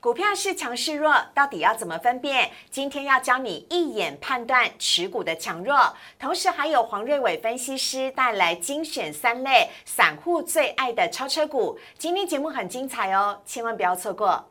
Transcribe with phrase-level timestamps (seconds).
[0.00, 2.52] 股票是强是弱，到底要怎么分辨？
[2.70, 11.76] 今天要教你一眼判断持股的强弱，同时还有黄瑞伟分析师带来精选三类散户最爱的超车股。
[11.98, 14.48] 今天节目很精彩哦，千万不要错过。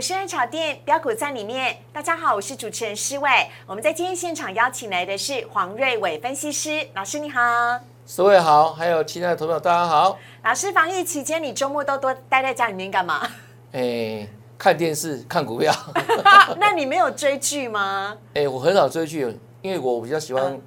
[0.00, 1.76] 股市人炒店标股在里面。
[1.92, 3.28] 大家好，我是主持人施伟。
[3.66, 7.42] 我们在今天现场邀请来的是黄瑞伟分析师老师，你好。
[8.06, 10.18] 施伟好，还有亲爱的投票大家好。
[10.42, 13.28] 老师，防疫期间你周末都多待在家里面干嘛？
[13.72, 14.26] 哎，
[14.56, 15.70] 看电视、看股票。
[16.58, 18.16] 那你没有追剧吗？
[18.32, 20.58] 哎，我很少追剧，因为我比较喜欢。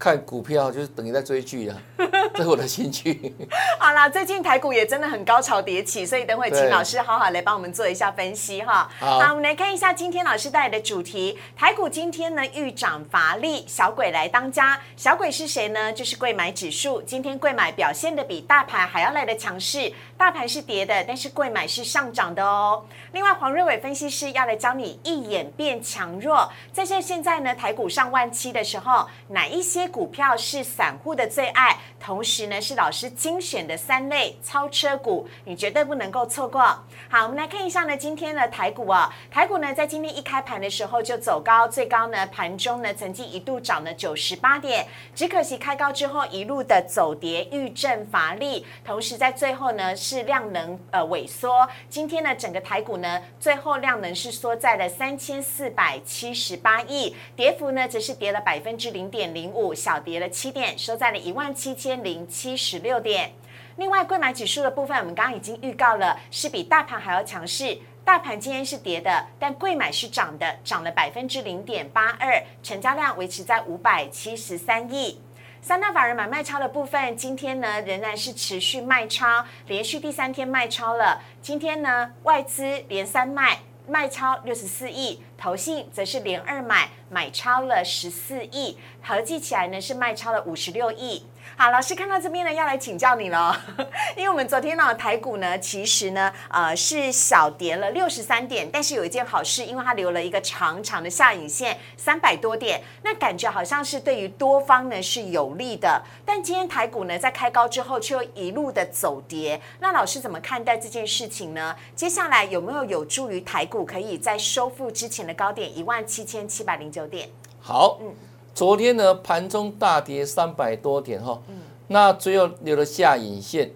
[0.00, 1.76] 看股票就是等于在追剧啊，
[2.32, 3.34] 这是我的兴趣。
[3.78, 8.90] 好啦，最近台股也真的很高潮迭起，所以等会请老师好好来帮我们做一下分析哈。
[8.98, 11.38] 好，我们来看一下今天老师带来的主题。
[11.54, 14.80] 台股今天呢遇涨乏力，小鬼来当家。
[14.96, 15.92] 小鬼是谁呢？
[15.92, 17.02] 就是贵买指数。
[17.02, 22.82] 今天贵买表现的比大盘还要来的强势，大盘是跌的，但是贵买是上涨的哦。
[23.12, 26.50] 另外，黄瑞伟分析师要来教你一眼变强弱。
[26.72, 29.89] 在这现在呢，台股上万七的时候，哪一些？
[29.90, 36.60] 股票是散户的最爱，同时呢是老师精选的三类超车股，你绝对不能够错过。
[37.08, 51.68] 好，我们来看一下呢，今天的台股啊，台股呢在今天一开盘的时候就走高，最高呢盘中呢曾经一度涨了九十八点，只可惜开高之后一路的走跌，遇震乏力，同时在最后呢是量能呃萎缩。
[51.88, 59.74] 今天呢整个台股呢最后量能是缩在了三千四百七十八亿，跌幅呢则是跌了百分之零点零五。
[59.80, 63.32] 小跌了七点，收在了一万七千零七十六点。
[63.76, 67.78] 另外，贵买指数的部分，我们刚刚已经预告了，是比大盘还要强势。
[68.04, 75.18] 大盘今天是跌的，但贵买是涨的，涨了百分之零点八二，成交量维持在五百七十三亿。
[75.62, 81.22] 三大法人买卖超的部分，今天呢仍然是持续卖超，连续第三天卖超了。
[81.40, 83.58] 今天呢，外资连三卖。
[83.86, 91.24] 卖超六十四亿，投信则是连二买，买超了十四亿，合计起来呢是卖超了五十六亿。
[91.60, 93.54] 好，老师看到这边呢，要来请教你了，
[94.16, 106.02] 因为我们昨天呢台股呢，其实呢，呃，是小跌了六十三点，但是有一件好事，因为它留了一个长长的下影线，三百多点，那感觉好像是对于多方呢是有利的。
[106.24, 111.76] 但今天台股呢在开高之后，却又一路的走跌，那老师怎么看待这件事情呢？
[111.94, 117.28] 接下来有没有有助于台股可以在收复之前的高点一万七千七百零九点？
[117.60, 118.29] 好，嗯。
[118.54, 121.40] 昨天呢，盘中大跌三百多点哈，
[121.88, 123.70] 那最后留了下影线，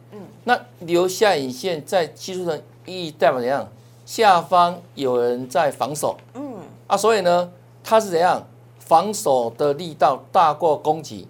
[0.45, 3.69] 那留下影线在技术上意义代表怎样？
[4.05, 7.51] 下方有人在防守，嗯啊，所以呢，
[7.83, 8.47] 它是怎样？
[8.79, 11.27] 防守的力道大过攻击，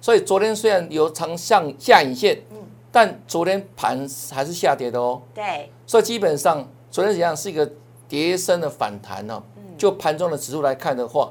[0.00, 2.42] 所以昨天虽然有长向下影线，
[2.90, 5.22] 但昨天盘还是下跌的哦。
[5.32, 7.70] 对，所以基本上昨天怎样是一个
[8.08, 9.40] 跌升的反弹呢？
[9.78, 11.30] 就盘中的指数来看的话。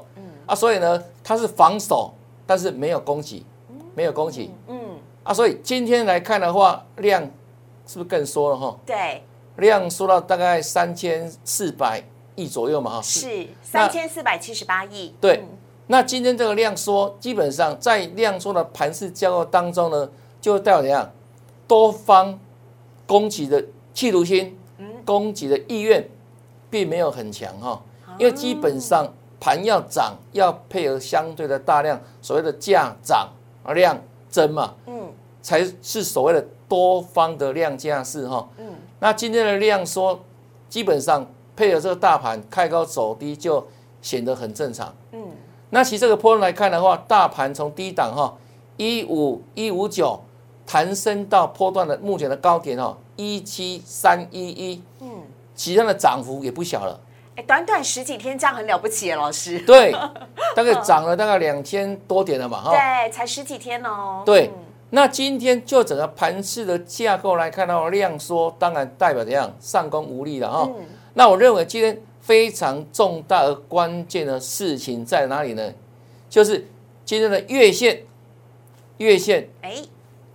[0.50, 2.12] 啊，所以呢，它是防守，
[2.44, 3.46] 但是没有攻击，
[3.94, 4.50] 没有攻击。
[4.66, 4.98] 嗯。
[5.22, 7.22] 啊，所以今天来看的话，量
[7.86, 8.76] 是不是更缩了哈？
[8.84, 9.22] 对。
[9.58, 12.02] 量缩到大概三千四百
[12.34, 13.02] 亿左右嘛哈？
[13.02, 15.14] 是三千四百七十八亿。
[15.20, 15.44] 对。
[15.86, 20.10] 那今天这个量缩，基本上在量缩的盘势架构当中呢，
[20.40, 21.08] 就代表怎样？
[21.68, 22.36] 多方
[23.06, 24.58] 攻击的企图心，
[25.04, 26.04] 攻击的意愿，
[26.68, 27.80] 并没有很强哈，
[28.18, 29.06] 因为基本上。
[29.40, 33.30] 盘要涨，要配合相对的大量，所谓的价涨
[33.62, 40.20] 而量增嘛，嗯，才是所谓的多方的量价势哈，嗯，那今天的量缩，
[40.68, 43.66] 基本上配合这个大盘开高走低，就
[44.02, 45.30] 显得很正常，嗯，
[45.70, 48.36] 那其实这个波段来看的话，大盘从低档哈
[48.76, 50.20] 一五一五九
[50.66, 55.08] 弹升到波段的目前的高点哈一七三一一，嗯，
[55.54, 57.00] 其他的涨幅也不小了。
[57.46, 59.58] 短短十几天这样很了不起耶，老师。
[59.66, 59.92] 对，
[60.54, 62.70] 大概涨了大概两千多点了嘛，哈。
[62.70, 64.22] 对，才十几天哦。
[64.24, 64.50] 对，
[64.90, 70.68] 那今天就整个盘市的架构来看到量缩，当然代表怎样上攻无力了哈。
[71.14, 75.72] 那我认为今天非常重大而关键的事情在哪里呢？
[76.28, 76.66] 就是
[77.04, 78.02] 今天的月线，
[78.98, 79.76] 月线哎，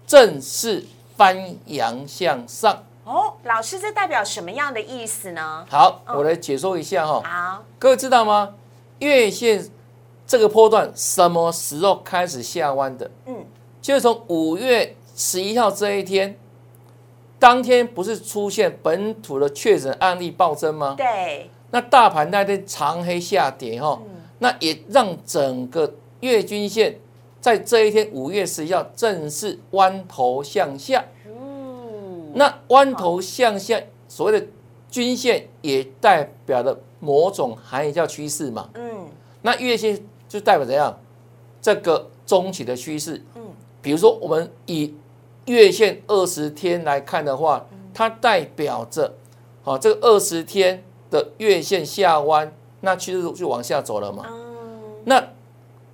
[0.06, 0.86] 正式
[1.16, 2.84] 翻阳向上。
[3.06, 5.64] 哦，老师，这代表什么样的意思呢？
[5.70, 7.22] 好，我来解说一下哈。
[7.24, 8.56] 好，各位知道吗？
[8.98, 9.64] 月线
[10.26, 13.12] 这个波段什么时候开始下弯的？
[13.28, 13.46] 嗯，
[13.80, 16.36] 就是从五月十一号这一天，
[17.38, 20.96] 当天不是出现本土的确诊案例暴增吗？
[20.98, 24.02] 对，那大盘那天长黑下跌哈，
[24.40, 27.00] 那也让整个月均线
[27.40, 31.06] 在这一天五月十一号正式弯头向下。
[32.36, 34.46] 嗯，那弯头向下，所谓的
[34.90, 38.70] 均线也代表了某种含义叫趋势嘛。
[38.76, 39.08] 嗯，
[39.42, 41.00] 那月线就代表怎样？
[41.62, 43.24] 这个中期的趋势。
[43.36, 43.42] 嗯，
[43.82, 44.94] 比如说我们以
[45.46, 49.14] 月线二十天来看的话，它代表着，
[49.64, 54.26] 好，这个二十天的月线下弯，那趋势就往下走了嘛。
[55.06, 55.24] 那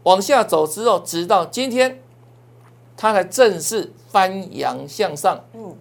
[0.03, 2.01] 往下走之后，直到今天，
[2.97, 5.43] 它才正式翻阳向上。
[5.53, 5.75] 嗯，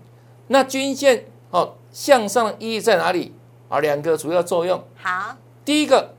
[0.52, 3.32] 那均线哦向上的意义在哪里？
[3.68, 4.82] 啊，两个主要作用。
[4.96, 6.12] 好，第一个，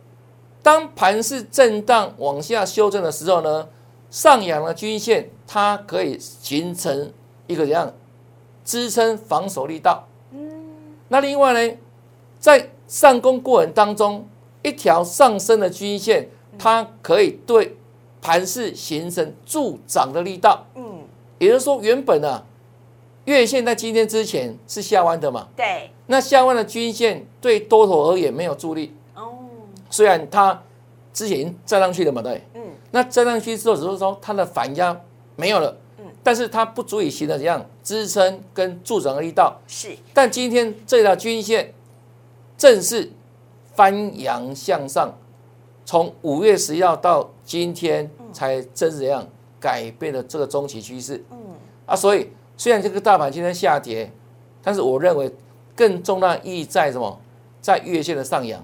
[0.64, 3.68] 当盘势震荡往下修正的时候呢，
[4.10, 7.12] 上扬的均线它可以形成。
[7.48, 7.94] 一个怎样
[8.64, 10.08] 支撑防守力道？
[10.32, 10.50] 嗯，
[11.10, 11.78] 那另外呢，
[12.40, 14.26] 在上攻过程当中，
[14.64, 17.76] 一条上升的均线，它可以对
[18.22, 20.66] 盘势形成助涨的力道。
[20.76, 21.02] 嗯，
[21.40, 22.42] 也就是说，原本啊，
[23.26, 25.48] 月线在今天之前是下弯的嘛？
[25.56, 25.92] 对。
[26.08, 28.96] 那下弯的均线对多头而言没有助力。
[29.16, 29.34] 哦。
[29.90, 30.62] 虽然它
[31.14, 32.42] 之前站上去了嘛，对。
[32.54, 32.62] 嗯。
[32.92, 35.00] 那站上去之后，只是说它的反压
[35.36, 35.78] 没有了。
[36.24, 39.98] 但是它不足以形成怎样支撑跟助长的力道，是。
[40.14, 41.74] 但今天这条均线
[42.56, 43.12] 正式
[43.74, 45.12] 翻阳向上，
[45.84, 49.28] 从五月十一号到今天才真怎样
[49.60, 51.24] 改变了这个中期趋势。
[51.32, 51.38] 嗯。
[51.88, 52.30] 啊，所以
[52.62, 54.08] 虽然这个大盘今天下跌，
[54.62, 55.34] 但是我认为
[55.76, 57.20] 更重大意义在什么？
[57.60, 58.64] 在月线的上扬。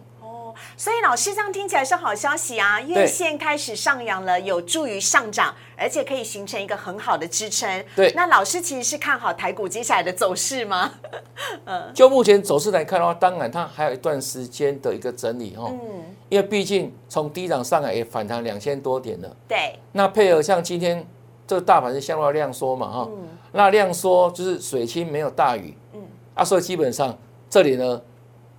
[0.75, 7.83] 所以老师这样听起来是好消息啊，月线开始上扬了，有助于上涨，而且可以形成一个很好的支撑。
[7.95, 10.91] 对，那老师其实是看好台股接下来的走势吗？
[11.65, 15.71] 嗯，就目前走势来看的话，当然它还有一段时间的一个整理哈。
[15.71, 19.35] 嗯，因为毕竟从低档上来也反弹两千多点了。
[19.47, 21.03] 对，那配合像今天
[21.47, 23.09] 这个大盘是相对量缩嘛哈，
[23.53, 25.75] 那量缩就是水清没有大雨。
[25.93, 26.01] 嗯，
[26.35, 27.17] 啊，所以基本上
[27.49, 27.99] 这里呢。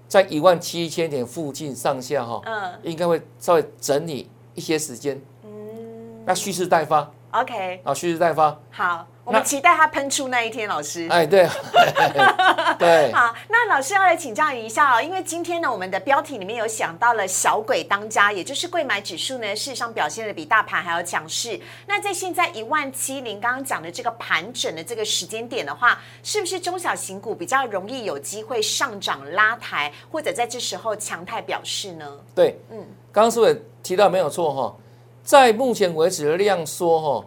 [0.08, 9.06] 在一万七千点附近上下哈，嗯，应该会稍微整理一些时间，嗯，那蓄势待发，OK，啊，蓄势待发，好。
[9.28, 11.06] 我们期待它喷出那一天，老师。
[11.10, 11.46] 哎，对，
[12.78, 13.12] 对。
[13.12, 21.60] 好，那老师要来请教一下哦，因为今天呢，我们的标题里面有想到了小鬼当家，也就是贵买指数呢，事实上表现的比大盘还要强势。
[21.86, 32.10] 那在现在一万七零刚刚讲的这个盘整的这个时间点的话，是不是中小型股比较容易有机会上涨拉抬，或者在这时候强态表示呢？
[32.34, 32.78] 对，嗯，
[33.12, 34.74] 刚刚是不是提到没有错哈？
[35.22, 37.26] 在目前为止的量缩哈，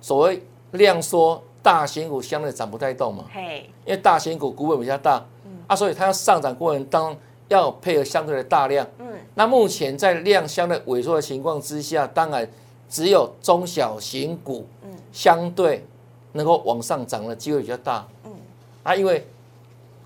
[0.00, 0.42] 所谓。
[0.72, 3.24] 量缩，大型股相对涨不太动嘛，
[3.84, 5.22] 因为大型股股本比较大，
[5.66, 7.16] 啊，所以它要上涨过程当中
[7.48, 12.48] 要配合相对的大量，嗯，那目前在量相对萎缩的情况之下，当然
[12.88, 15.84] 只有中小型股，嗯，相对
[16.32, 18.32] 能够往上涨的机会比较大，嗯，
[18.82, 19.26] 啊，因为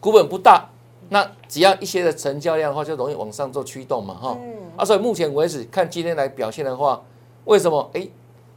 [0.01, 0.69] 股本不大，
[1.11, 7.01] 那只要一些的成交量的话，就容易往上做驱动嘛，哈，嗯，啊，所以目前为止看今天来表现的话，
[7.45, 7.91] 为什么？
[7.93, 8.09] 哎，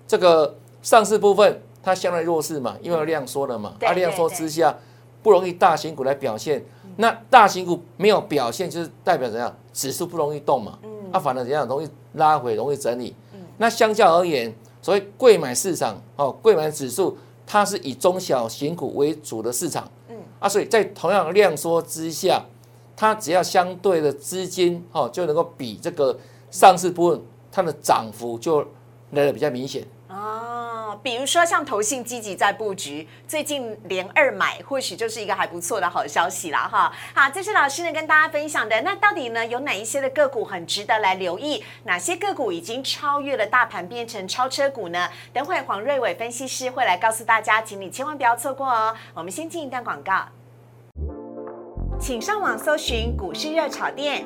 [0.07, 1.61] 这个上市部分。
[1.81, 4.75] 它相对弱势嘛，因为量缩了嘛，它量缩之下
[5.23, 6.63] 不容易大型股来表现。
[6.97, 9.55] 那大型股没有表现，就是代表怎样？
[9.71, 10.79] 指数不容易动嘛。
[10.81, 10.89] 嗯。
[11.13, 11.67] 它反而怎样？
[11.67, 13.15] 容易拉回，容易整理。
[13.33, 13.39] 嗯。
[13.57, 17.15] 那相较而言，所谓贵买市场哦，贵买指数
[17.45, 19.87] 它是以中小型股为主的市场。
[20.09, 20.15] 嗯。
[20.39, 22.43] 啊，所以在同样量缩之下，
[22.95, 26.17] 它只要相对的资金哦，就能够比这个
[26.49, 28.61] 上市部分它的涨幅就
[29.11, 29.85] 来的比较明显。
[31.03, 36.91] 比如说像投信积极在布局，最近连二买，或许就是一个还不错的好消息了哈。
[37.13, 38.81] 好，这是老师呢跟大家分享的。
[38.81, 41.63] 那到底呢有哪一些的个股很值得来留意？
[41.83, 45.09] 哪些个股已经超越了大盘，变成超车股呢？
[45.33, 48.95] 等会黄瑞伟分析师会来告诉大家，请你千万不要错过哦。
[49.13, 50.25] 我们先进一段广告，
[51.99, 54.25] 请上网搜寻股市热炒店。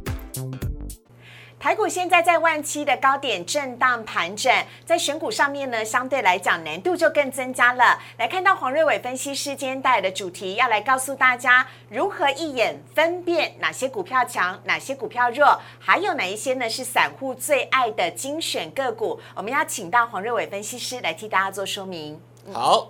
[1.61, 4.51] 台股现在在万七的高点震荡盘整，
[4.83, 7.99] 在选股上面呢，相对来讲难度就更增加了。
[8.17, 19.19] 来看到黄瑞伟分析师今天带来的主题，要来告诉大家如何一眼分辨哪些股票强，哪些股票弱，还有哪一些呢是散户最爱的精选个股。
[19.35, 22.19] 我们要请到黄瑞伟分析师来替大家做说明。
[22.51, 22.89] 好，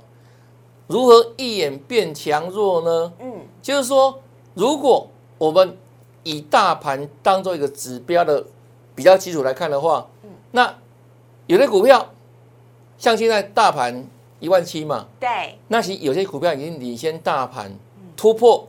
[0.87, 3.13] 如何一眼变强弱呢？
[3.19, 4.23] 嗯，就是说，
[4.53, 5.77] 如果我们
[6.23, 8.45] 以大盘当做一个指标的。
[8.95, 10.07] 比较基础来看的话，
[10.51, 10.75] 那
[11.47, 12.13] 有的股票
[12.97, 14.05] 像现在大盘
[14.39, 17.71] 一万七嘛，对，那其实有些股票已经领先大盘
[18.15, 18.67] 突破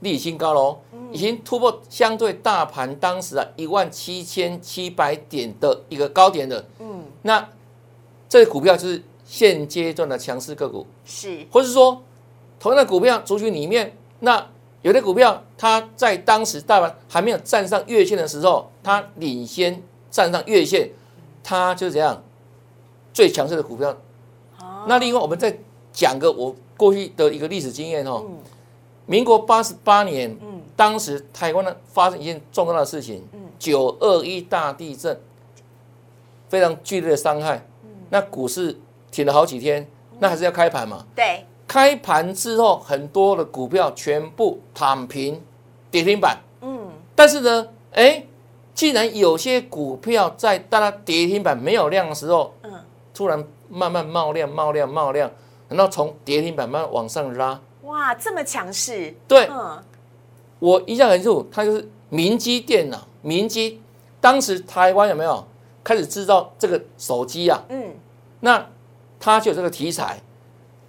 [0.00, 0.78] 历史新高喽，
[1.10, 7.48] 已经突破相对大盘当时啊一万七千七百点的一个高点的，嗯，那
[8.28, 12.02] 这个股票就是现阶段的强势个股，是，或是说
[12.60, 14.46] 同样的股票族群里面，那
[14.82, 20.90] 有的股票它在当时大盘还没有站上月线的时候，它领先站上月线，
[21.42, 22.22] 它就是这样
[23.12, 23.90] 最强势的股票。
[24.60, 25.58] 哦那另外我们再
[25.92, 28.38] 讲个我过去的一个历史经验哦，嗯
[29.06, 35.20] 民国八十八年，嗯当时台湾呢发生一件重大的事情嗯，九二一大地震，
[36.48, 37.56] 非常剧烈的伤害。
[37.82, 38.78] 嗯那股市
[39.10, 39.86] 停了好几天，
[40.20, 41.04] 那还是要开盘嘛。
[41.14, 45.40] 对，开盘之后，很多的股票全部躺平，
[45.90, 46.38] 跌停板。
[46.62, 48.24] 嗯，但是呢，哎，
[48.74, 52.72] 既然有些股票在大家跌停板没有量的时候，嗯，
[53.12, 55.30] 突然慢慢冒量、冒量、冒量，
[55.68, 57.60] 然后从跌停板慢慢往上拉。
[57.82, 59.46] 哇，这么强势，对。
[59.50, 59.78] 嗯，
[60.58, 63.80] 我印象很清楚，它就是明基电脑，明基
[64.20, 65.46] 当时台湾有没有
[65.84, 67.62] 开始制造这个手机啊？
[67.68, 67.94] 嗯，
[68.40, 68.66] 那
[69.20, 70.20] 它就有这个题材，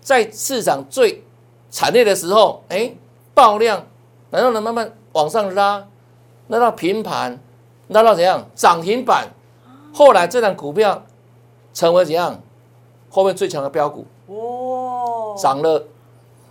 [0.09, 1.23] 在市场最
[1.69, 2.91] 惨烈的时候，哎，
[3.35, 3.85] 爆量，
[4.31, 5.87] 然后呢慢慢往上拉，
[6.47, 7.39] 拉到平盘，
[7.89, 9.27] 拉到怎样涨停板，
[9.93, 11.05] 后来这档股票
[11.75, 12.41] 成为怎样？
[13.11, 15.85] 后面最强的标股，哦，涨了，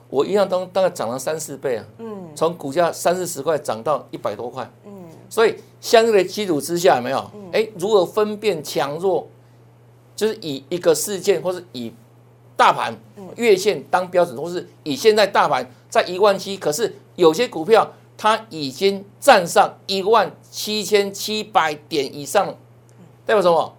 [0.08, 2.28] 我印象中大概涨了三四倍啊，嗯。
[2.36, 4.92] 从股价三四十块涨到一百多块，嗯，
[5.28, 7.28] 所以相对的基础之下，有没有？
[7.52, 9.26] 哎，如何分辨强弱？
[10.14, 11.92] 就是以一个事件，或是以
[12.58, 12.92] 大盘
[13.36, 22.48] 月线当标准，或是以现在大盘在一万七，可是有些股票它已经站上一万七千七百点以上，
[23.24, 23.76] 代表什么？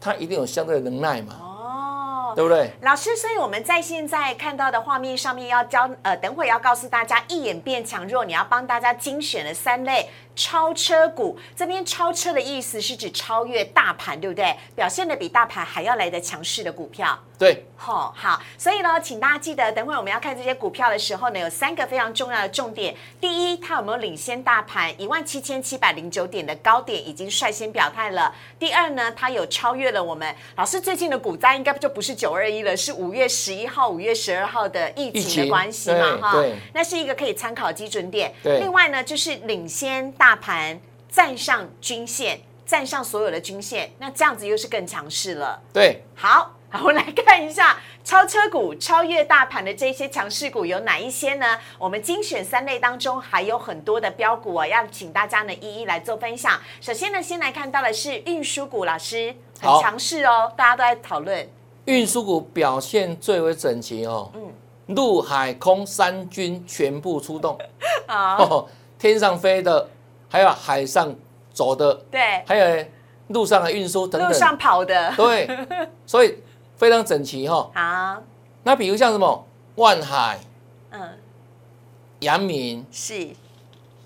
[0.00, 2.32] 它一定有相对的能耐嘛，哦。
[2.34, 2.70] 对不对？
[2.82, 11.36] 老师，所以我们在现在看到的画面上面要教呃，等会要告诉大家一眼变强弱，你要帮大家精选了三类超车股。
[11.56, 14.54] 这边超车的意思是指超越大盘，对不对？
[14.76, 17.18] 表现的比大盘还要来的强势的股票。
[17.38, 22.96] 对，好、好，所以呢，请大家记得，等会我们要看这些股票的时候呢，有三个非常重要的重点。
[23.20, 28.34] 第一，它有没有领先大盘一万七千七百零九点的高点，已经率先表态了。
[28.58, 38.32] 第二呢，它有超越了我们老师最近的股灾，应该就不是九二一了，是五月十一号、五月十二号的疫疫情情的关系嘛，哈那是一个可以参考基准点。
[38.44, 45.60] 另外呢，就是领先大盘，站上均线，站上所有的均线，那这样子又是更强势了。
[45.72, 51.58] 对，好，好，我们来看一下超车股超越大盘的这些强势股有哪一些呢？
[51.78, 56.58] 我们精选三类当中还有很多的标股啊，要请大家呢一一来做分享。
[56.80, 61.48] 首先呢，先来看到的是运输股，老师很好强势哦，大家都在讨论。
[61.84, 64.52] 运输股表现最为整齐哦，嗯
[64.88, 67.58] 陆海空三军全部出动。
[68.06, 68.68] 啊，哦，
[68.98, 69.88] 天上飞的，
[70.28, 71.14] 还有海上
[71.52, 72.84] 走的，对，还有
[73.28, 75.48] 路上的运输等等，路上跑的，对，
[76.06, 76.36] 所以
[76.76, 78.22] 非常整齐哈、好，
[78.62, 80.38] 那比如像什么万海、
[80.90, 81.00] 嗯，
[82.20, 83.30] 阳明是。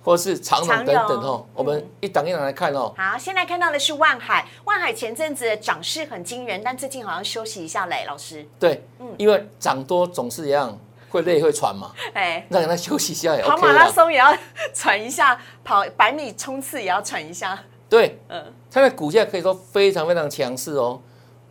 [0.02, 2.90] 或是长长荣等等荣哦，我们一档一档来看哦。
[2.96, 8.42] 好，现在看到的是万海，万海前阵子的涨势很惊人，但最近好像休息一下嘞，老师。
[8.58, 10.76] 对嗯，因为涨多总是一样
[11.10, 13.90] 会累会喘嘛，哎，让他休息一下也跑马拉。
[13.90, 14.34] 松也要
[14.72, 17.58] 喘一下，跑百米冲刺也要喘一下。
[17.88, 21.00] 对，嗯，它的股价可以说非常非常强势哦。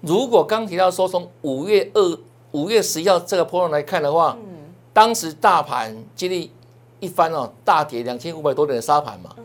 [0.02, 2.20] 如果刚提到说从五月二、
[2.52, 6.52] 五月十一号这个波浪来看的话，嗯当时大盘经历
[7.00, 9.44] 一番哦大跌两千五百多点的沙盘嘛，嗯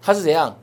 [0.00, 0.56] 它是怎样？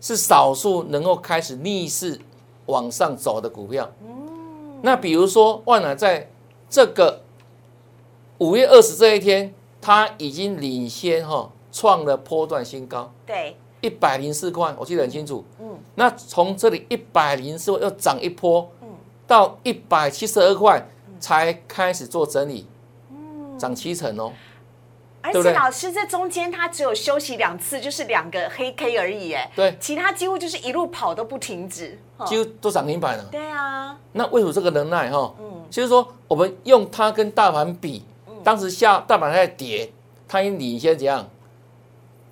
[0.00, 2.18] 是少数能够开始逆势
[2.66, 3.90] 往上走的股票。
[4.02, 6.30] 嗯那比如说万海在
[6.70, 7.20] 这个
[8.38, 13.12] 五月二十这一天，它已经领先哈、创了波段新高。
[13.26, 15.44] 对，一百零四块，我记得很清楚。
[15.60, 18.88] 嗯那从这里一百零四块又涨一波，嗯
[19.26, 22.66] 到一百七十二块才开始做整理，
[23.10, 24.32] 嗯，涨七成哦。
[25.20, 31.98] 而且老师这中间他只有休息两次，就是两个黑 K 而已，哎，对，其他几乎就是一路跑都不停止。
[32.16, 33.24] 哈几乎都涨停板了。
[33.32, 35.34] 对啊，那为什么这个能耐哈？
[35.40, 38.04] 嗯就是说我们用它跟大盘比，
[38.48, 39.92] 当时下大盘还在跌，
[40.26, 41.28] 它已经领先怎样？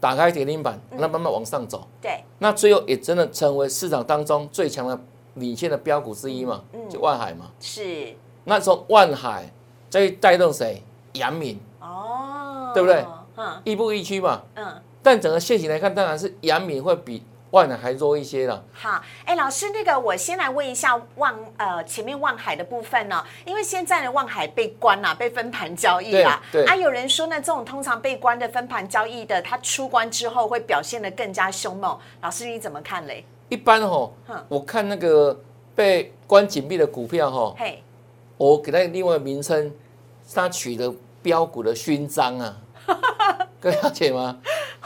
[0.01, 4.99] 打开跌停板，那慢慢往上走，对，那最后也真的成为市场当中最强的
[5.35, 7.51] 领先的标股之一嘛，嗯就万海嘛。
[7.61, 9.53] 是那时候万海
[9.91, 10.83] 在带动谁？
[11.13, 13.05] 阳明，哦，对不对？
[13.37, 14.41] 嗯亦步亦趋嘛。
[14.55, 17.23] 嗯，但整个现形来看，当然是阳明会比
[17.57, 18.63] 万海还弱一些了。
[18.75, 26.39] 好，哎，老师，那个我先来问一下望呃前面望海的部分呢，因为现在的望海被关了，被分盘交易了。
[26.53, 26.67] 对。
[26.67, 31.99] 啊，有人说呢，这种通常被关的分盘交易的，它出关之后会表现的更加凶猛。
[32.21, 33.25] 老师你怎么看嘞？
[33.49, 34.11] 一般哈，
[34.49, 35.41] 我看那个
[35.75, 37.83] 被关紧闭的股票哈，嘿，
[38.37, 39.73] 我给它另外名称，
[40.35, 42.55] 它取的标股的勋章啊，
[43.59, 44.37] 各位了解吗？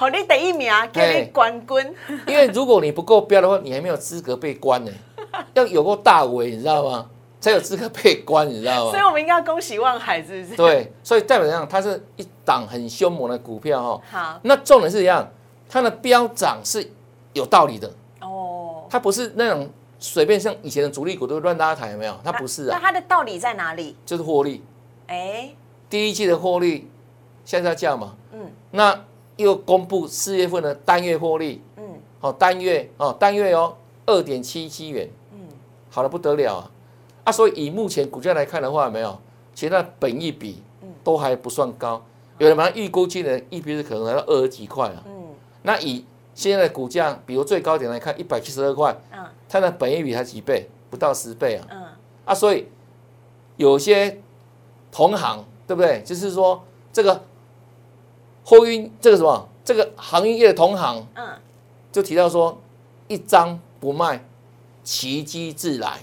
[0.00, 1.94] 好，你第一名给你冠军。
[2.26, 4.90] 因为如果你不够标的话，你还没有资格被关呢。
[5.52, 7.06] 要有过大尾，你知道吗？
[7.38, 8.90] 才有资格被关，你知道吗？
[8.92, 10.56] 所以我们应该恭喜万海，是不是？
[10.56, 14.00] 对，所以代表上它是一档很凶猛的股票哈。
[14.10, 15.30] 好，那重点是一样，
[15.68, 16.90] 它的飙涨是
[17.34, 17.92] 有道理的。
[18.22, 22.18] 哦，它不是那种随便像以前的主力股都乱拉抬，有没有？
[22.24, 22.78] 它不是啊。
[22.80, 23.94] 那它的道理在哪里？
[24.06, 24.64] 就是获利。
[25.08, 25.50] 哎，
[25.90, 26.90] 第一季的获利
[27.44, 28.14] 现在叫嘛？
[28.32, 28.98] 嗯，那。
[29.42, 31.84] 又公布四月份的单月获利，嗯，
[32.18, 35.38] 好，单月哦，单月哦，二点七七元，嗯，
[35.90, 36.70] 好的不得了啊，
[37.24, 39.18] 啊，所以以目前股价来看的话，没有，
[39.54, 40.62] 其实它本益比
[41.04, 42.02] 都还不算高，
[42.38, 45.12] 有人把它预估今年一比是可能来到二十几块啊，嗯，
[45.62, 46.04] 那以
[46.34, 51.84] 现在的股价，比如最高点来看一百七十二块，嗯，它的本益比才几倍，不到十倍啊，嗯，
[52.24, 52.66] 啊，所以
[53.56, 54.20] 有些
[54.90, 56.02] 同行对不对？
[56.04, 57.22] 就是说这个。
[58.50, 61.38] 货运这个什么，这个行业的同行，嗯，
[61.92, 62.60] 就提到说，
[63.06, 64.24] 一张不卖，
[64.82, 66.00] 奇迹自来。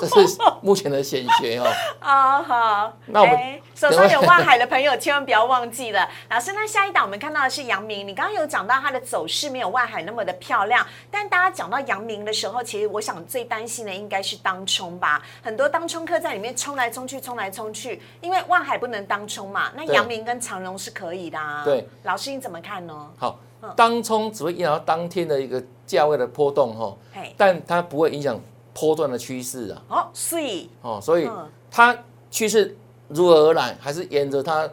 [0.00, 1.66] 这是目前的显学哦。
[2.02, 6.08] 啊好，那我们手上有万海的朋友千万不要忘记了。
[6.30, 15.22] 老师，那下一档我们看到的是阳明，你刚刚有讲到它的走势没有万海那么的漂亮，但大家讲到阳明的时候，其实我想最担心的应该是当冲吧。
[15.40, 19.70] 很多当冲客在里面冲来冲去，冲来冲去，因为万海不能当冲嘛。
[19.76, 21.38] 那阳明跟长荣是可以的。
[21.64, 23.10] 对，老师你怎么看呢？
[23.16, 23.38] 好，
[23.76, 26.96] 当冲只会影响到当天的一个价位的波动哈，
[27.36, 28.36] 但它不会影响。
[28.80, 31.28] 波段的趋势啊，哦，所以哦，所以
[31.68, 31.96] 它
[32.30, 32.76] 趋势
[33.08, 34.68] 如何而来，还是沿着它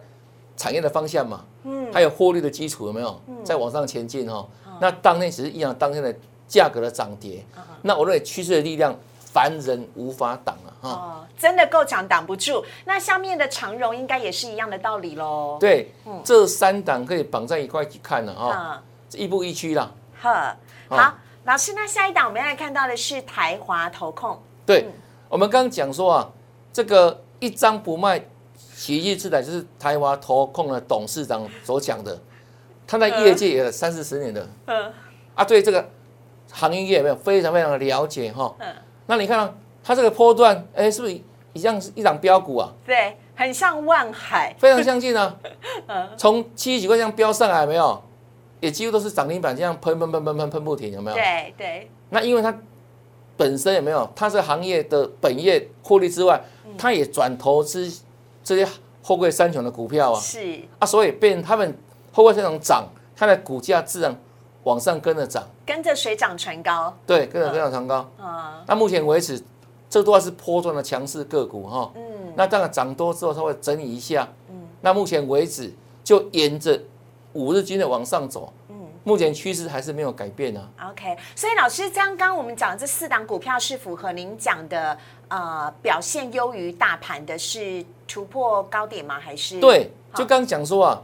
[0.56, 4.48] 产业的方向嘛，嗯，还有获利的基础有没有嗯在往上前进哈？
[4.80, 6.14] 那当天只是影响当天的
[6.48, 7.46] 价格的涨跌，
[7.82, 12.64] 那我认为趋势的力量凡人无法挡啊，哈，真的够强挡不住。
[12.86, 15.58] 那下面的长荣应该也是一样的道理喽。
[15.60, 15.92] 对，
[16.24, 19.92] 这三档可以绑在一块去看了啊，亦步一趋啦。
[20.22, 20.56] 呵，
[20.90, 21.14] 好。
[21.46, 24.42] 老师，那下一档我们要来看到的是台华投控。
[24.66, 24.88] 对，
[25.30, 26.30] 我们刚刚讲说啊，
[26.74, 28.20] 这个一张不卖，
[28.76, 32.20] 奇迹之来就是台华投控的董事长所讲的，
[32.88, 34.92] 他在业界也有三四十年的，嗯，
[35.36, 35.88] 啊，对这个
[36.52, 38.56] 行业有没有非常非常的了解哈？
[38.58, 41.14] 嗯，那你看它这个波段，哎，是不是
[41.54, 42.74] 一样是一档标股啊？
[42.84, 45.38] 对，很像万海，非常相近啊。
[45.88, 48.04] 嗯，从七十几块这样飙上来，没有？
[48.62, 51.16] 也几乎都是涨停板，这样喷喷喷喷喷喷不停，有没有？
[51.16, 51.92] 对对。
[52.10, 52.58] 那因为它
[53.38, 54.10] 本身有没有？
[54.16, 56.42] 它是行业的本业获利之外，
[56.78, 57.92] 它也转投资
[58.44, 58.68] 这些
[59.02, 60.20] 后贵三雄的股票啊。
[60.20, 61.78] 是啊，所以变他们
[62.12, 64.16] 后贵三雄涨，它的股价自然
[64.64, 66.96] 往上跟着涨，跟着水涨船高。
[67.06, 68.10] 对，跟着水涨船高。
[68.18, 68.64] 啊。
[68.68, 69.42] 那目前为止，
[69.90, 71.92] 这都是波段的强势个股哈。
[71.96, 72.02] 嗯。
[72.36, 74.28] 那当然涨多之后，它会整理一下。
[74.50, 74.56] 嗯。
[74.82, 76.80] 那目前为止，就沿着。
[77.34, 78.75] 五日均的往上走，嗯，
[79.06, 80.68] 目前趋势还是没有改变呢。
[80.90, 89.20] OK，所以老师刚刚我们讲的这四档股票是符合您讲的，呃，表现优于大盘的是突破高点吗？
[89.20, 89.92] 还是对？
[90.16, 91.02] 就刚讲说啊，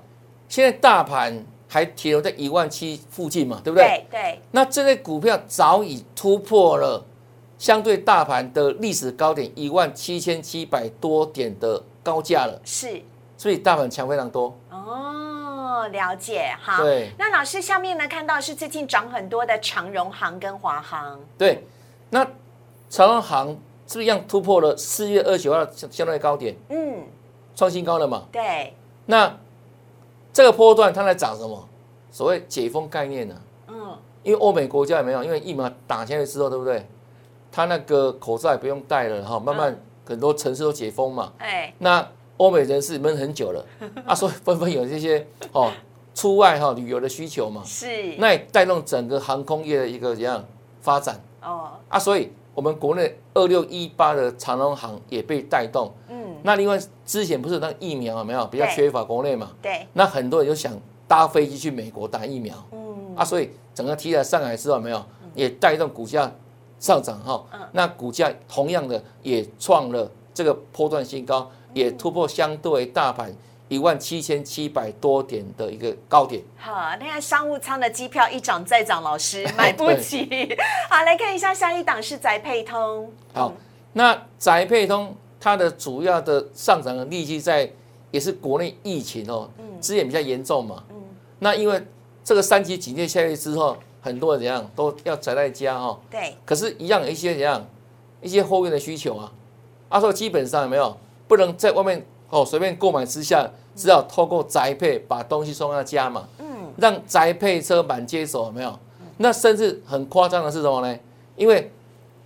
[0.50, 4.04] 现在大盘还停留在一万七附近嘛，对不对？
[4.10, 4.42] 对对。
[4.50, 7.06] 那这类股票早已突破了
[7.60, 13.00] 相对大盘的历史高点一万七千七百多点的高价了，是，
[13.38, 14.58] 所以大盘强非常多。
[14.72, 15.31] 哦。
[15.90, 17.12] 了解好，对。
[17.18, 21.20] 那老师下面呢看到是最近涨很多的长荣行跟华航。
[21.38, 21.66] 对，
[22.10, 22.26] 那
[22.90, 23.48] 长荣行
[23.88, 26.56] 是不是一样突破了四月二十九号相相对高点？
[26.70, 27.04] 嗯，
[27.56, 28.24] 创新高了嘛？
[28.32, 28.76] 对。
[29.06, 29.36] 那
[30.32, 31.68] 这个波段它在涨什么？
[32.12, 33.36] 所谓解封概念呢？
[33.68, 36.88] 嗯，因为欧美国家也没有，因为疫苗打下来之后，对不对？
[37.52, 41.34] 它那个口罩也不用戴了哈，慢慢很多城市都解封嘛。
[41.40, 42.08] 哎，那。
[42.42, 43.64] 欧美人士闷很久了，
[44.04, 45.72] 啊，所以纷纷有这些哦
[46.16, 47.86] 出外哈旅游的需求嘛，是，
[48.18, 50.44] 那也带动整个航空业的一个怎样
[50.82, 51.24] 发展。
[51.44, 51.70] 哦。
[51.88, 60.74] 啊，所以我们国内二六一八的长龙航也被带动，嗯，那另外之前不是那疫苗有没有比较缺乏国内嘛，对，那很多人就想
[61.08, 63.16] 搭飞机去美国打疫苗，嗯。
[63.16, 65.00] 啊，所以整个提来上海之后没有
[65.36, 66.32] 也带动股价
[66.80, 71.48] 上涨哈，那股价同样的也创了这个波段新高。
[71.74, 73.34] 也突破相对大盘
[73.68, 76.44] 一万七千七百多点的一个高点。
[76.58, 80.28] 好，那看商务舱的机票一涨再涨，老师 买不起。
[80.90, 83.12] 好，来看一下下一档是宅配通。
[83.34, 83.54] 好，
[83.94, 87.72] 那宅配通它的主要的上涨的利基在
[88.12, 90.84] 也是国内疫情哦，资源比较严重嘛。
[90.90, 90.96] 嗯。
[91.40, 91.82] 那因为
[92.24, 95.98] 这个三级警戒下去之后，很多人怎样都要宅在家哦。
[96.10, 96.36] 对。
[96.46, 97.66] 可是，一样有一些怎样
[98.22, 99.32] 一些后院的需求啊。
[99.88, 100.96] 阿说基本上有没有
[101.32, 103.50] 不能在外面哦随便购买之下。
[103.74, 108.80] 只要透过宅配把东西送到家嘛，嗯，让宅配车满接手，有没有？
[109.16, 111.00] 那甚至很夸张的是什么呢？
[111.38, 111.72] 因为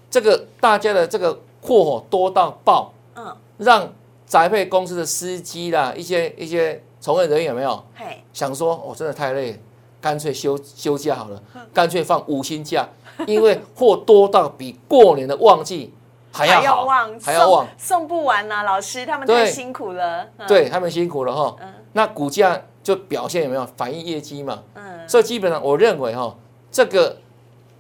[0.10, 3.88] 这个大家的这个货多到爆，嗯，让
[4.26, 7.84] 宅配公司的司机啦，一些一些从业人员有没有？
[7.94, 9.62] 嘿，想说我真的太累，
[10.02, 11.40] 干脆休休假好了，
[11.72, 12.90] 干脆放五星假，
[13.28, 15.94] 因为货多到比过年的旺季。
[16.36, 18.64] 还要旺，还要旺，送不完呐！
[18.64, 21.56] 老师他们太辛苦了，对他们辛苦了哈。
[21.94, 24.62] 那股价就表现有没有反映业绩嘛？
[24.74, 26.36] 嗯，所以基本上我认为哈，
[26.70, 27.18] 这个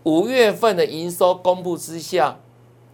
[0.04, 2.38] 五月份的营收公布之下，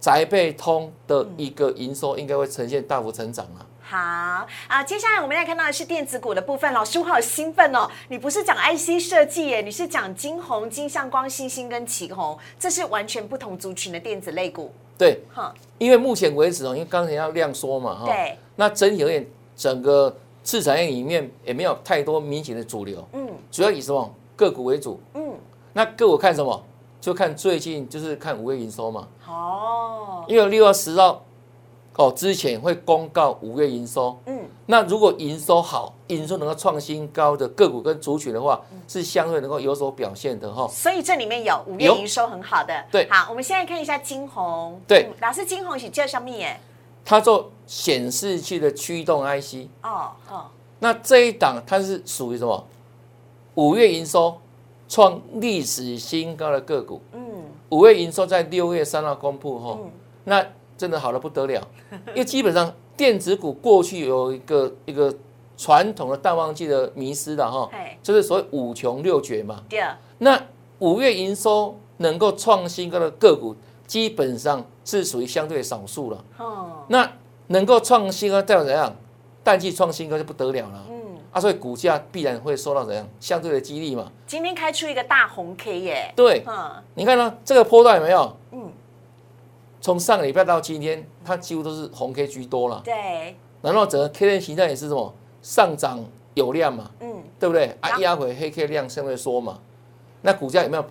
[0.00, 3.62] 宅配通的一个营收应该会呈现大幅成长啊。
[3.84, 6.72] 好啊，接下来我们要看到的是电子股的部分。
[6.72, 7.88] 老师，我好兴奋哦！
[8.08, 14.72] 你不是讲 IC 设计耶，你是讲金红、金相光、星星跟旗红，这是完全不同族群的电子类股。
[15.02, 25.34] 对，哈，因为目前为止哦，因为刚才要量缩嘛，哈，对，那整体而言，整个市场业里面也没有太多明显的主流，嗯，主要以什么个股为主，嗯，
[25.72, 26.64] 那个股看什么？
[27.00, 31.24] 就看最近就是看五月营收嘛，哦，因为六月十号。
[31.96, 40.66] 哦，之前会公告五月营收，嗯，那如果营收好，营收能够创新高的个股跟族群的话，是相对能够有所表现的哈。
[40.68, 43.06] 所以这里面有五月营收很好的，对。
[43.10, 46.30] 好，我们现在看一下金红，对，老师金红是叫什么？
[46.30, 46.58] 耶？
[47.04, 50.46] 它做显示器的驱动 IC，哦，哦。
[50.78, 52.66] 那这一档它是属于什么？
[53.56, 54.40] 五月营收
[54.88, 57.20] 创历史新高的个股，嗯，
[57.68, 59.78] 五月营收在六月三号公布哈，
[60.24, 60.42] 那。
[60.82, 61.62] 真的好的不得了，
[62.08, 65.14] 因为基本上电子股过去有一个一个
[65.56, 67.70] 传统的淡旺季的迷失的哈，
[68.02, 69.62] 就是所谓五穷六绝嘛。
[69.68, 69.80] 对。
[70.18, 70.42] 那
[70.80, 73.54] 五月营收能够创新高的个股，
[73.86, 76.24] 基本上是属于相对少数了。
[76.38, 76.82] 哦。
[76.88, 77.08] 那
[77.46, 78.92] 能够创新高代表怎样？
[79.44, 80.84] 淡季创新高就不得了了。
[80.90, 80.96] 嗯。
[81.30, 84.10] 啊，所以股价必然会受到怎样相对的激励嘛？
[84.26, 86.12] 今天开出一个大红 K 耶。
[86.16, 86.42] 对。
[86.44, 86.72] 嗯。
[86.96, 87.32] 你看呢？
[87.44, 88.36] 这个波段有没有？
[88.50, 88.61] 嗯。
[89.82, 92.80] 从上个礼拜到今天，它几乎都是红 K 居多了。
[92.84, 93.36] 对。
[93.60, 95.98] 然后整个 K 线形态也是什么上涨
[96.34, 96.88] 有量嘛？
[97.00, 97.76] 嗯，对不对？
[97.80, 99.58] 啊，压回黑 K 量相对缩嘛。
[100.20, 100.84] 那股价有没有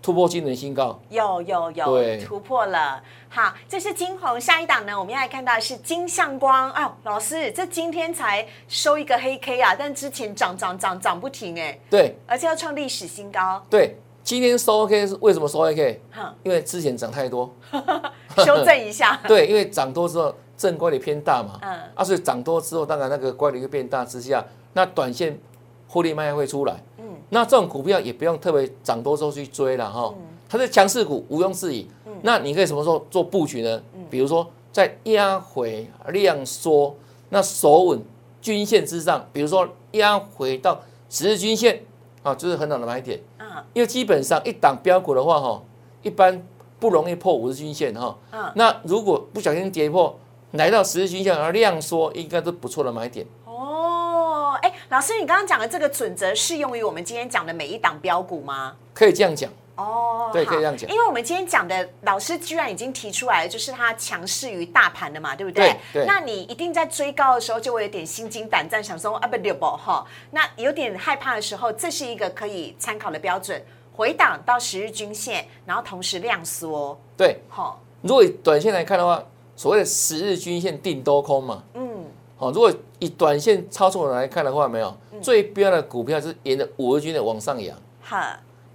[0.00, 1.00] 突破今年新高？
[1.10, 3.02] 有有有，对，突破了。
[3.28, 4.40] 好，这是金红。
[4.40, 6.70] 下一档呢，我们要来看到是金相光。
[6.70, 11.76] 哦，老师，这今天才收一个黑 K 啊，但之前涨涨涨涨不停哎。
[11.90, 12.16] 对。
[12.24, 13.60] 而且要创历史新高。
[13.68, 13.96] 对。
[14.28, 16.02] 今天收 OK 是为什么收 OK？
[16.42, 17.50] 因为之前涨太多，
[18.44, 19.18] 修正一下。
[19.26, 25.40] 对，因为涨多之后正乖离偏大嘛，嗯，啊，所以涨多之后，当然那个乖离会变大之下，那短线
[25.88, 26.76] 获利卖会出来。
[26.98, 30.14] 嗯，那这种股票也不用特别涨多之后去追了哈，
[30.46, 31.88] 它是强势股，毋庸置疑。
[32.04, 33.82] 嗯，那你可以什么时候做布局呢？
[34.10, 36.94] 比如说在压回量缩，
[37.30, 38.02] 那守稳
[38.42, 41.80] 均线之上，比如说压回到十日均线。
[42.28, 45.62] 啊，就是很好的买点嗯，因为基本上一档标股的话，哈，
[46.02, 46.46] 一般
[46.78, 48.16] 不容易破五日均线哈。
[48.32, 50.18] 嗯，那如果不小心跌破，
[50.52, 53.26] 来到十日均线而量缩，应该都不错的买点。
[53.44, 58.74] 哦，哎，老师，你刚刚讲的这个准则适用于我们今天讲的每一档标股吗？
[58.92, 59.50] 可以这样讲。
[59.78, 60.90] 哦，对，可以这样讲。
[60.90, 65.76] 因为我们今天讲的老师居然已经提出来了，就是它强势于大盘的嘛，对不对？
[65.92, 66.04] 对。
[66.04, 73.62] 那你一定在追高的时候就会有点心惊胆战，想说啊不对不哈，那有点害怕的时候，这是一个可以参考的标准。
[73.94, 76.98] 回档到十日均线，然后同时量缩。
[77.16, 77.40] 对。
[77.48, 79.22] 好，如果以短线来看的话，
[79.54, 81.62] 所谓的十日均线定多空嘛。
[81.74, 82.04] 嗯。
[82.36, 87.78] 好，如果以短线操作来看的话，没有最标的股票是沿着五日均线往上扬。
[88.00, 88.18] 好。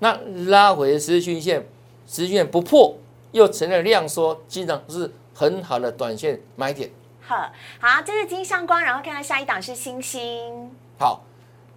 [0.03, 1.65] 那拉回十日均线，
[2.05, 2.97] 十日均线不破，
[3.31, 6.89] 又成了量缩，基本上是很好的短线买点。
[7.21, 10.69] 好，好，这是金相光，然后看看下一档是星星。
[10.99, 11.23] 好，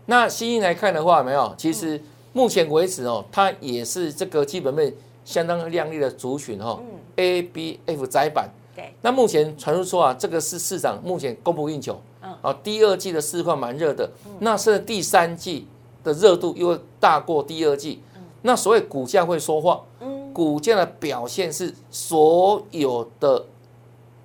[0.06, 4.92] 那星星来看的话，没有，其实目前为止哦，它也是这个基本面
[5.24, 6.80] 相当亮丽的族群哈。
[6.80, 6.98] 嗯。
[7.14, 8.50] A B F 窄板。
[8.74, 8.92] 对。
[9.02, 12.02] 那目前传出说啊，这个是市场目前供不应求。
[12.22, 12.36] 嗯。
[12.42, 14.10] 啊，第二季的市况蛮热的，
[14.40, 15.68] 那是第三季
[16.02, 18.02] 的热度又大过第二季。
[18.46, 23.44] 那所谓股价会说话，嗯，股价的表现是所有的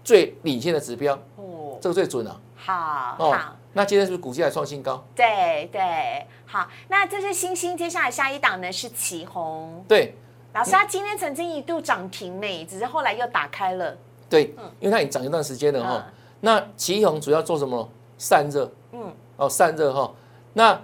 [0.04, 2.40] 最领先的指标，哦，这个最准了。
[2.56, 5.04] 好，好，那今天是不是股价创新高？
[5.16, 9.84] 对对，好，那这是星星，接下来下一档呢是旗红。
[9.88, 10.16] 对，
[10.54, 13.98] 老师，他今天曾经一度涨停呢，只是后来又打开了。
[14.30, 16.06] 对，因为它已经涨一段时间了哈。
[16.42, 17.90] 那旗红主要做什么？
[18.20, 18.72] 散热。
[18.92, 19.12] 嗯。
[19.38, 20.14] 哦，散热哈。
[20.54, 20.80] 那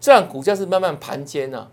[0.00, 1.68] 这样股价是慢慢盘间呢。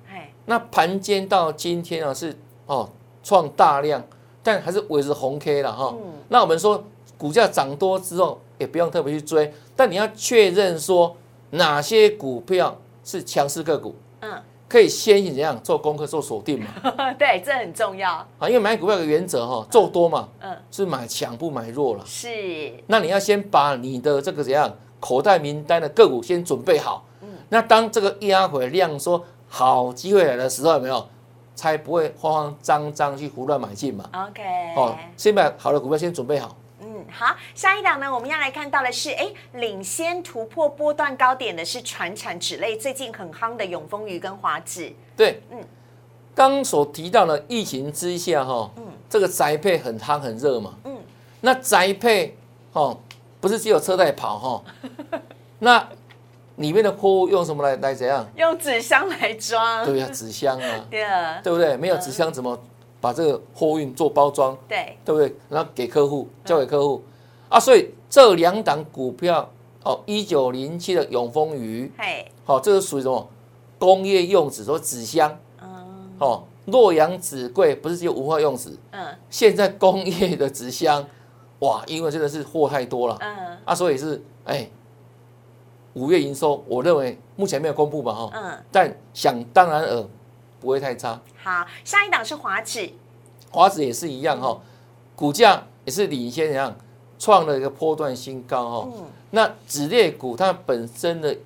[0.47, 2.89] 那盘间到今天啊是哦
[3.23, 4.03] 创大量，
[4.41, 5.95] 但还是维持红 K 了哈。
[6.29, 6.83] 那我们说
[7.17, 8.41] 股价涨多之后。
[8.59, 11.15] 也不用特别去追，但你要确认说
[11.51, 16.67] 哪些股票是强势个股，嗯，可以先怎样做功课做锁定嘛？
[17.19, 22.03] 对，这很重要啊，因为买股票的原则哈，做多嘛，嗯，是买强不买弱了。
[22.03, 31.07] 是，那你要先把你的这个怎样口袋名单的个股先准备好，嗯，那当这个压回量说好机会来的时候，有没有？
[31.55, 34.43] 才不会慌慌张张去胡乱买进嘛？OK，
[34.75, 36.55] 哦，先把好的股票先准备好。
[36.79, 44.93] 嗯好，下一档呢，我们要来看到的是，哎，领先突破波段高点的是船产纸类，最近很夯的永丰鱼跟华纸。
[45.15, 45.59] 对，嗯，
[46.35, 50.95] 刚所提到的疫情之下，哈，嗯，这个宅配很夯很热嘛，嗯，
[51.41, 52.37] 那宅配，
[52.73, 52.95] 哦，
[53.41, 54.63] 不是只有车在跑，哈，
[55.57, 55.89] 那
[56.57, 58.25] 里面的货物用什么来来怎样？
[58.35, 59.85] 用纸箱来装。
[59.85, 61.75] 对呀，纸箱啊， 对啊，对不对？
[61.77, 62.57] 没有纸箱怎么？
[62.99, 64.97] 把这个货运做包装，对。
[65.05, 65.35] 对不对？
[65.49, 67.03] 然后给客户交给客户。
[67.49, 69.49] 啊，所以这两档股票
[69.83, 73.29] 哦，一九零七的永丰鱼，嘿，好，这是属于什么？
[73.79, 81.05] 工业用纸，说纸箱，嗯，哦，洛阳纸柜不是只有文化用纸，嗯，现在工业的纸箱，
[81.59, 84.67] 哇，因为真的是货太多了，嗯，啊，所以是哎，
[85.97, 90.07] 五月营收，我认为目前没有公布吧，哈，嗯，但想当然尔。
[90.59, 91.21] 不会太差。
[91.43, 92.89] 好，下一档是华指，
[93.51, 94.59] 华指也是一样哈，
[95.15, 96.75] 股价也是领先，一样
[97.19, 98.89] 创了一个波段新高哈。
[98.91, 99.05] 嗯。
[99.29, 101.37] 那指列股它本身的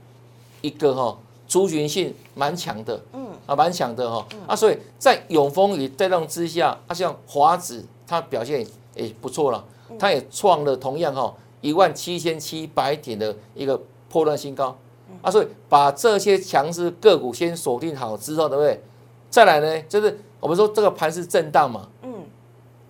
[0.62, 4.26] 一个哈族群性蛮强的，嗯啊蛮强的哈。
[4.48, 9.62] 啊，所以在永丰与带动之下，啊像华指它表现也不错了，
[10.00, 13.78] 它也创了同样哈一万七千七百点的一个
[14.12, 14.78] 破断新高。
[15.22, 18.82] 啊，所以把这些强势个股先锁定好之后，对不对？
[19.30, 22.24] 再来呢，就是我们说这个盘是震荡嘛，嗯，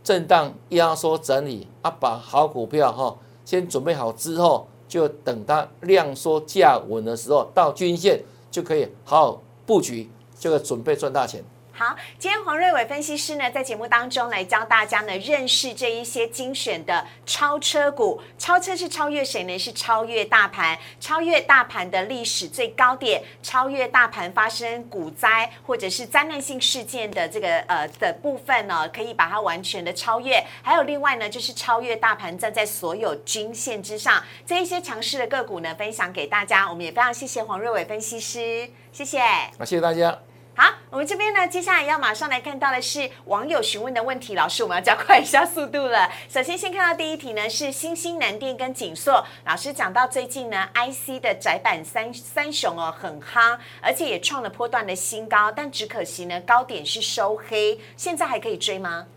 [0.04, 11.44] 震荡压缩整理啊，把好股票哈先准备好之后，就等它量缩价稳的时候，到均线就可以好好布局，就可以准备赚大钱。
[11.82, 18.22] 好，今天黄瑞伟分析师呢，在节目当中来教大家呢，认识这一些精选的超车股。
[18.38, 19.58] 超车是超越谁呢？
[19.58, 30.40] 是超越大盘，超越大盘的历史最高点，超越大盘发生股灾或者是灾难性事件的这个呃的部分呢，可以把它完全的超越。
[30.62, 36.70] 还有另外呢，就是超越大盘站在所有均线之上，这一些强势的个股呢，分享给大家。
[36.70, 39.20] 我们也非常谢谢黄瑞伟分析师，谢谢。
[39.58, 40.16] 那，谢谢大家。
[40.62, 44.36] 好，我们这边呢，接下来要马上来看到的是网友询问的问题。
[44.36, 46.08] 老师，我们要加快一下速度了。
[46.30, 49.26] 首先，先看到第一题呢，是新兴南电跟锦硕。
[49.44, 57.80] 老师讲到最近呢，IC 的窄板三三雄哦很夯，而且也创了波段的新高，但只可惜呢，高点是收黑。
[57.98, 59.08] 现在还可以追吗？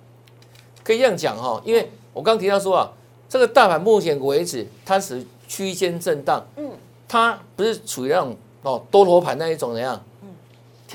[0.82, 2.90] 可以这样讲哈，因为我刚提到说啊，
[3.28, 6.72] 这个大盘目前为止它是区间震荡，嗯，
[7.06, 10.02] 它不是处于那种哦多头盘那一种怎样？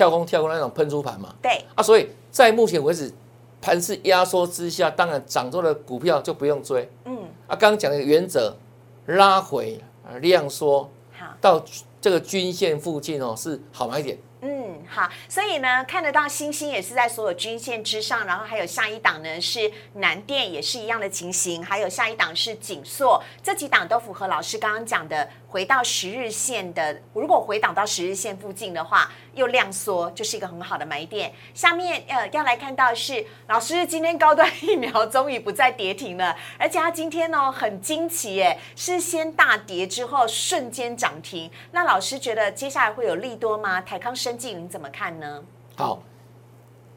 [0.00, 3.12] 跳空跳空那种喷出盘嘛，对啊，所以在目前为止
[3.60, 6.90] 盘势压缩之下，当然涨多的股票就不用追。
[7.04, 8.56] 嗯，啊，刚刚讲的原则，
[9.04, 11.62] 拉回啊量缩，好到
[12.00, 14.16] 这个均线附近哦，是好买点。
[14.42, 25.28] 嗯，好，所以呢，看得到星星也是在所有均线之上，然后还有下一档呢是南电也是一样的情形，还有下一档是锦硕，这几档都符合老师刚刚讲的。
[25.50, 31.32] 回到十日线的，如果回档到十日线附近的话，又量缩，就是一个很好的买点。
[31.54, 41.50] 下面呃要来看到是老师今天高端疫苗终于不再跌停了，而且它今天呢很惊奇耶，是先大跌之后瞬间涨停。
[41.72, 43.80] 那老师觉得接下来会有利多吗？
[43.80, 45.42] 台康生技您怎么看呢？
[45.76, 46.02] 好，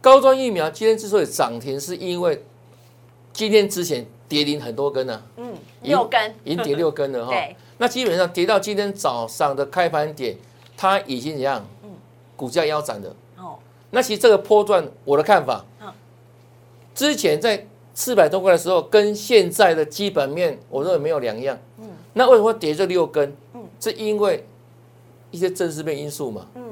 [0.01, 2.43] 高端疫苗今天之所以涨停，是因为
[3.31, 7.33] 今天之前跌停很多根呢，嗯，六根，已经跌六根了哈。
[7.79, 10.37] 那基本上跌到今天早上的开盘点，
[10.77, 11.65] 它已经怎样？
[12.33, 13.15] 嗯，股价腰斩的。
[13.37, 13.57] 哦，
[13.91, 15.91] 那其实这个波段，我的看法，嗯，
[16.95, 21.57] 之前在四百多块的时候，跟现在的基本面，我认为没有两样。
[21.79, 23.35] 嗯，那为什么跌这六根？
[23.53, 24.45] 嗯，是因为
[25.31, 26.47] 一些政治面因素嘛。
[26.55, 26.63] 嗯，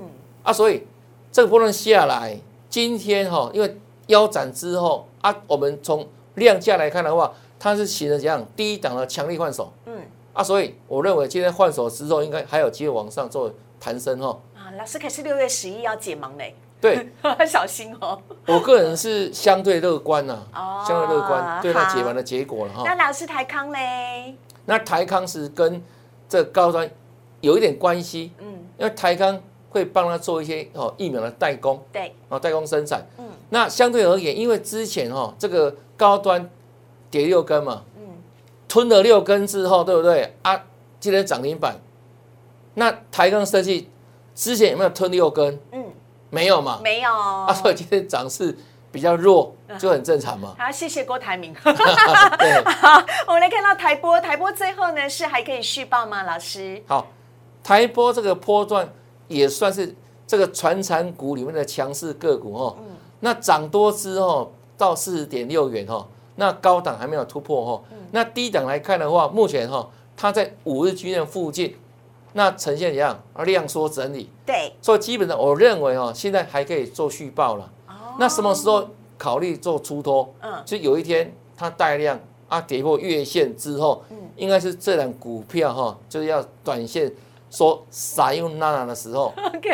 [0.43, 0.83] 啊，所以
[1.31, 8.43] 这个波段下来，今天哈，因为腰斩之后啊，我们从量价来看的话，它是形成怎样？
[8.55, 9.71] 第一档的强力换手。
[9.85, 9.93] 嗯。
[10.33, 14.29] 啊，所以我认为今天换手之后，应该还有机会往上做弹升哈。
[14.50, 17.09] 啊，老师可是六月十一要解盲嘞，对，
[17.45, 18.21] 小心哦。
[18.47, 20.45] 我个人是相对乐观呐，
[20.87, 22.83] 相对乐观对它解盲的结果了哈。
[22.85, 24.35] 那老师台康嘞？
[24.65, 25.81] 那台康是跟
[26.29, 26.89] 这高端
[27.41, 36.49] 有一点关系，嗯，因为台康会帮他做一些哦疫苗的代工，对，哦代工生产，嗯，那相对而言，因为之前哈这个高端
[37.09, 38.03] 跌六根嘛，嗯，
[38.67, 40.63] 吞了六根之后，对不对啊？
[40.99, 41.79] 今天涨停板，
[42.75, 43.89] 那台康设计
[44.35, 45.59] 之前有没有吞六根？
[45.71, 45.85] 嗯，
[46.29, 48.57] 没有嘛，没有，啊，所以今天涨势。
[48.93, 50.53] 比较弱就很正常嘛。
[50.59, 51.55] 好，谢谢郭台铭。
[51.63, 51.71] 好，
[53.25, 56.23] 我们来看到台波，台波最后呢是还可以续报吗？
[56.23, 56.83] 老师？
[56.87, 57.07] 好，
[57.63, 58.91] 台波这个波段
[59.29, 59.95] 也算是
[60.27, 62.75] 这个传产股里面的强势个股哦。
[62.81, 62.97] 嗯。
[63.21, 67.83] 那涨多之后到四十点六元哦，那高档还没有突破哦。
[67.91, 67.97] 嗯。
[68.11, 71.77] 那低档来看的话，目前哈它在五日均线附近，
[72.33, 74.29] 那呈现一样啊量缩整理。
[74.45, 74.73] 对。
[74.81, 77.71] 所以基本上我认为哈，现在还可以做续报了。
[78.19, 80.33] 那什么时候考虑做出脱？
[80.41, 87.11] 嗯，就有一天它带量啊跌破月线之后，嗯，应该是这两股票哈，就是要短线。
[87.51, 89.69] 说撒用娜娜的时候，OK，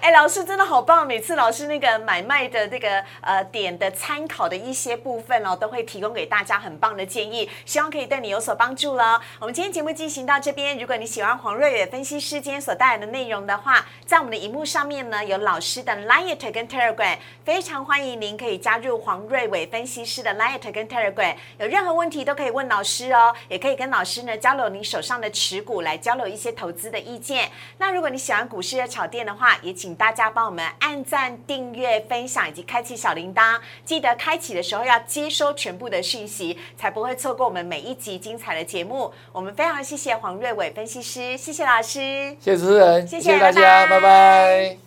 [0.00, 1.04] 哎，老师真的好棒！
[1.04, 9.20] 每次老师那个买卖的这个呃点的参考的一些部分哦，都会提供给大家很棒的建议，希望可以对你有所帮助了。
[9.40, 26.72] 我们今天节目进行到这边，如果你喜欢黄瑞远分析师今天所带来的内容的话，在我们的荧幕上面呢有老师的 Light 跟 Telegram，非常欢迎您可以加入黄瑞伟分析师的 Light 跟 Telegram，有任何问题都可以问老师哦，也可以跟老师呢交流您手上的持股，来交流一些投。
[26.76, 27.50] 资的意见。
[27.78, 33.58] 那如果你喜欢股市的炒店的话，也请大家帮我们按赞、订阅、分享以及开启小铃铛。
[33.84, 39.12] 记得开启的时候要接收全部的讯息，才不会错过我们每一集精彩的节目。
[39.32, 44.85] 我们非常谢谢黄瑞伟分析师，谢谢老师，谢谢主持人，谢谢大家，拜拜。